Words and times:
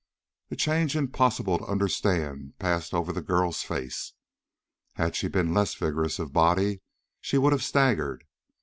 A 0.49 0.55
change 0.55 0.95
impossible 0.95 1.59
to 1.59 1.65
understand 1.65 2.57
passed 2.57 2.91
over 2.91 3.13
the 3.13 3.21
girl's 3.21 3.61
face. 3.61 4.13
Had 4.93 5.15
she 5.15 5.27
been 5.27 5.53
less 5.53 5.75
vigorous 5.75 6.17
of 6.17 6.33
body, 6.33 6.81
she 7.19 7.37
would 7.37 7.51
have 7.51 7.61
staggered. 7.61 8.23